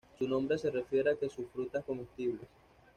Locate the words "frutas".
1.53-1.85